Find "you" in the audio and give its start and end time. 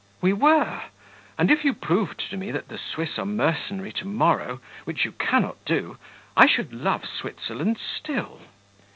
1.63-1.75, 5.05-5.11